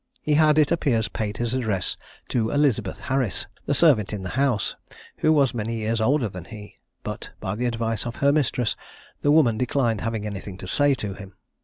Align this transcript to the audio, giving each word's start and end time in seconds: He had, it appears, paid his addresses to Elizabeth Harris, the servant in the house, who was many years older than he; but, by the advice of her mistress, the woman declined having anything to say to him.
He 0.23 0.33
had, 0.33 0.57
it 0.57 0.71
appears, 0.71 1.09
paid 1.09 1.37
his 1.37 1.53
addresses 1.53 1.95
to 2.29 2.49
Elizabeth 2.49 2.99
Harris, 3.01 3.45
the 3.67 3.75
servant 3.75 4.11
in 4.11 4.23
the 4.23 4.29
house, 4.31 4.75
who 5.17 5.31
was 5.31 5.53
many 5.53 5.75
years 5.75 6.01
older 6.01 6.27
than 6.27 6.45
he; 6.45 6.79
but, 7.03 7.29
by 7.39 7.53
the 7.53 7.67
advice 7.67 8.07
of 8.07 8.15
her 8.15 8.31
mistress, 8.31 8.75
the 9.21 9.29
woman 9.29 9.59
declined 9.59 10.01
having 10.01 10.25
anything 10.25 10.57
to 10.57 10.65
say 10.67 10.95
to 10.95 11.13
him. 11.13 11.35